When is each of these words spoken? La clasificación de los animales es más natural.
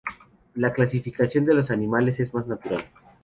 La 0.55 0.73
clasificación 0.73 1.45
de 1.45 1.53
los 1.53 1.69
animales 1.69 2.19
es 2.19 2.33
más 2.33 2.47
natural. 2.47 2.83